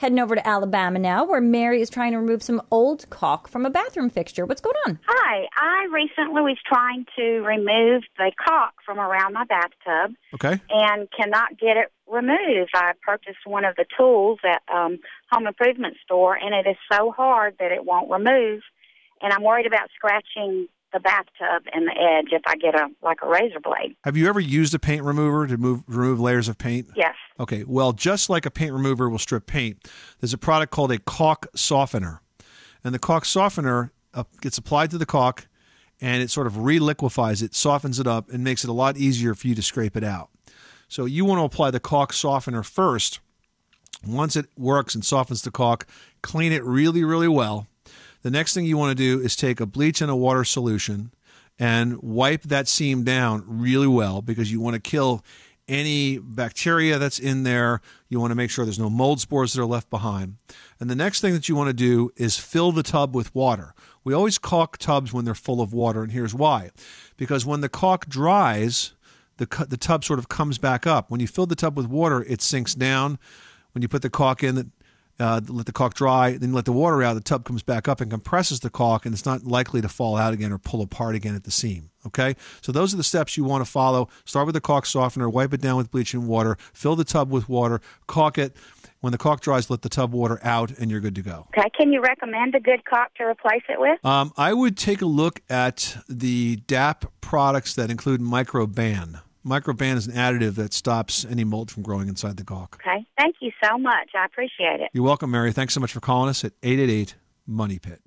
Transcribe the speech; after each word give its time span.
Heading 0.00 0.18
over 0.18 0.34
to 0.34 0.48
Alabama 0.48 0.98
now, 0.98 1.26
where 1.26 1.42
Mary 1.42 1.82
is 1.82 1.90
trying 1.90 2.12
to 2.12 2.18
remove 2.18 2.42
some 2.42 2.62
old 2.70 3.04
caulk 3.10 3.48
from 3.48 3.66
a 3.66 3.70
bathroom 3.70 4.08
fixture. 4.08 4.46
What's 4.46 4.62
going 4.62 4.74
on? 4.86 4.98
Hi, 5.06 5.46
I 5.54 5.88
recently 5.92 6.40
was 6.40 6.56
trying 6.66 7.04
to 7.16 7.40
remove 7.42 8.04
the 8.16 8.32
caulk 8.42 8.72
from 8.86 8.98
around 8.98 9.34
my 9.34 9.44
bathtub 9.44 10.16
Okay. 10.32 10.58
and 10.70 11.06
cannot 11.14 11.58
get 11.58 11.76
it 11.76 11.92
removed. 12.10 12.70
I 12.74 12.92
purchased 13.02 13.40
one 13.44 13.66
of 13.66 13.76
the 13.76 13.84
tools 13.98 14.38
at 14.42 14.62
um, 14.74 15.00
home 15.30 15.46
improvement 15.46 15.98
store, 16.02 16.34
and 16.34 16.54
it 16.54 16.66
is 16.66 16.76
so 16.90 17.10
hard 17.10 17.56
that 17.60 17.70
it 17.70 17.84
won't 17.84 18.10
remove. 18.10 18.62
And 19.20 19.34
I'm 19.34 19.42
worried 19.42 19.66
about 19.66 19.90
scratching 19.94 20.68
the 20.92 21.00
bathtub 21.00 21.64
and 21.72 21.86
the 21.86 21.92
edge 21.92 22.32
if 22.32 22.42
I 22.46 22.56
get 22.56 22.74
a 22.74 22.88
like 23.02 23.18
a 23.22 23.28
razor 23.28 23.60
blade. 23.60 23.96
Have 24.04 24.16
you 24.16 24.28
ever 24.28 24.40
used 24.40 24.74
a 24.74 24.78
paint 24.78 25.02
remover 25.02 25.46
to 25.46 25.56
move 25.56 25.82
remove 25.86 26.20
layers 26.20 26.48
of 26.48 26.58
paint? 26.58 26.88
Yes. 26.96 27.14
Okay. 27.38 27.64
Well, 27.66 27.92
just 27.92 28.30
like 28.30 28.46
a 28.46 28.50
paint 28.50 28.72
remover 28.72 29.08
will 29.08 29.18
strip 29.18 29.46
paint, 29.46 29.88
there's 30.20 30.32
a 30.32 30.38
product 30.38 30.72
called 30.72 30.92
a 30.92 30.98
caulk 30.98 31.46
softener, 31.54 32.22
and 32.84 32.94
the 32.94 32.98
caulk 32.98 33.24
softener 33.24 33.92
uh, 34.14 34.24
gets 34.40 34.58
applied 34.58 34.90
to 34.90 34.98
the 34.98 35.06
caulk, 35.06 35.48
and 36.00 36.22
it 36.22 36.30
sort 36.30 36.46
of 36.46 36.54
reliquefies 36.54 37.42
it, 37.42 37.54
softens 37.54 38.00
it 38.00 38.06
up, 38.06 38.30
and 38.30 38.42
makes 38.42 38.64
it 38.64 38.70
a 38.70 38.74
lot 38.74 38.96
easier 38.96 39.34
for 39.34 39.46
you 39.48 39.54
to 39.54 39.62
scrape 39.62 39.96
it 39.96 40.04
out. 40.04 40.30
So 40.88 41.04
you 41.04 41.24
want 41.24 41.38
to 41.38 41.44
apply 41.44 41.70
the 41.70 41.80
caulk 41.80 42.12
softener 42.12 42.62
first. 42.62 43.20
Once 44.06 44.34
it 44.34 44.46
works 44.56 44.94
and 44.94 45.04
softens 45.04 45.42
the 45.42 45.50
caulk, 45.50 45.86
clean 46.22 46.52
it 46.52 46.64
really, 46.64 47.04
really 47.04 47.28
well. 47.28 47.66
The 48.22 48.30
next 48.30 48.54
thing 48.54 48.66
you 48.66 48.76
want 48.76 48.96
to 48.96 49.02
do 49.02 49.22
is 49.22 49.36
take 49.36 49.60
a 49.60 49.66
bleach 49.66 50.00
and 50.00 50.10
a 50.10 50.16
water 50.16 50.44
solution 50.44 51.12
and 51.58 52.02
wipe 52.02 52.42
that 52.42 52.68
seam 52.68 53.04
down 53.04 53.44
really 53.46 53.86
well 53.86 54.22
because 54.22 54.50
you 54.50 54.60
want 54.60 54.74
to 54.74 54.80
kill 54.80 55.24
any 55.68 56.18
bacteria 56.18 56.98
that's 56.98 57.18
in 57.18 57.44
there. 57.44 57.80
You 58.08 58.18
want 58.18 58.32
to 58.32 58.34
make 58.34 58.50
sure 58.50 58.64
there's 58.64 58.78
no 58.78 58.90
mold 58.90 59.20
spores 59.20 59.52
that 59.52 59.62
are 59.62 59.66
left 59.66 59.88
behind. 59.88 60.36
And 60.80 60.90
the 60.90 60.96
next 60.96 61.20
thing 61.20 61.32
that 61.32 61.48
you 61.48 61.54
want 61.54 61.68
to 61.68 61.74
do 61.74 62.10
is 62.16 62.36
fill 62.36 62.72
the 62.72 62.82
tub 62.82 63.14
with 63.14 63.34
water. 63.34 63.74
We 64.02 64.12
always 64.12 64.38
caulk 64.38 64.78
tubs 64.78 65.12
when 65.12 65.24
they're 65.24 65.34
full 65.34 65.60
of 65.60 65.72
water, 65.72 66.02
and 66.02 66.10
here's 66.10 66.34
why. 66.34 66.70
Because 67.16 67.46
when 67.46 67.60
the 67.60 67.68
caulk 67.68 68.06
dries, 68.06 68.94
the, 69.36 69.46
the 69.68 69.76
tub 69.76 70.04
sort 70.04 70.18
of 70.18 70.28
comes 70.28 70.58
back 70.58 70.86
up. 70.86 71.10
When 71.10 71.20
you 71.20 71.26
fill 71.26 71.46
the 71.46 71.54
tub 71.54 71.76
with 71.76 71.86
water, 71.86 72.24
it 72.24 72.42
sinks 72.42 72.74
down. 72.74 73.18
When 73.72 73.82
you 73.82 73.88
put 73.88 74.02
the 74.02 74.10
caulk 74.10 74.42
in, 74.42 74.72
uh, 75.20 75.40
let 75.48 75.66
the 75.66 75.72
caulk 75.72 75.94
dry, 75.94 76.32
then 76.32 76.52
let 76.52 76.64
the 76.64 76.72
water 76.72 77.02
out, 77.02 77.14
the 77.14 77.20
tub 77.20 77.44
comes 77.44 77.62
back 77.62 77.86
up 77.86 78.00
and 78.00 78.10
compresses 78.10 78.60
the 78.60 78.70
caulk, 78.70 79.04
and 79.04 79.14
it's 79.14 79.26
not 79.26 79.44
likely 79.44 79.80
to 79.80 79.88
fall 79.88 80.16
out 80.16 80.32
again 80.32 80.52
or 80.52 80.58
pull 80.58 80.80
apart 80.80 81.14
again 81.14 81.34
at 81.34 81.44
the 81.44 81.50
seam. 81.50 81.90
Okay? 82.06 82.34
So 82.62 82.72
those 82.72 82.94
are 82.94 82.96
the 82.96 83.04
steps 83.04 83.36
you 83.36 83.44
want 83.44 83.64
to 83.64 83.70
follow. 83.70 84.08
Start 84.24 84.46
with 84.46 84.54
the 84.54 84.60
caulk 84.60 84.86
softener, 84.86 85.28
wipe 85.28 85.52
it 85.52 85.60
down 85.60 85.76
with 85.76 85.90
bleach 85.90 86.14
and 86.14 86.26
water, 86.26 86.56
fill 86.72 86.96
the 86.96 87.04
tub 87.04 87.30
with 87.30 87.48
water, 87.48 87.80
caulk 88.06 88.38
it. 88.38 88.56
When 89.00 89.12
the 89.12 89.18
caulk 89.18 89.40
dries, 89.40 89.70
let 89.70 89.80
the 89.80 89.88
tub 89.88 90.12
water 90.12 90.38
out, 90.42 90.72
and 90.72 90.90
you're 90.90 91.00
good 91.00 91.14
to 91.14 91.22
go. 91.22 91.46
Okay. 91.56 91.70
Can 91.70 91.90
you 91.90 92.02
recommend 92.02 92.54
a 92.54 92.60
good 92.60 92.84
caulk 92.84 93.14
to 93.14 93.24
replace 93.24 93.62
it 93.68 93.80
with? 93.80 94.04
Um, 94.04 94.30
I 94.36 94.52
would 94.52 94.76
take 94.76 95.00
a 95.00 95.06
look 95.06 95.40
at 95.48 95.96
the 96.06 96.56
DAP 96.66 97.10
products 97.22 97.74
that 97.76 97.90
include 97.90 98.20
Microban. 98.20 99.22
Microban 99.44 99.96
is 99.96 100.06
an 100.06 100.14
additive 100.14 100.54
that 100.56 100.72
stops 100.72 101.24
any 101.24 101.44
mold 101.44 101.70
from 101.70 101.82
growing 101.82 102.08
inside 102.08 102.36
the 102.36 102.44
caulk. 102.44 102.78
Okay. 102.80 103.06
Thank 103.18 103.36
you 103.40 103.50
so 103.62 103.78
much. 103.78 104.10
I 104.14 104.24
appreciate 104.24 104.80
it. 104.80 104.90
You're 104.92 105.04
welcome, 105.04 105.30
Mary. 105.30 105.52
Thanks 105.52 105.74
so 105.74 105.80
much 105.80 105.92
for 105.92 106.00
calling 106.00 106.28
us 106.28 106.44
at 106.44 106.52
888 106.62 107.14
Money 107.46 107.78
Pit. 107.78 108.00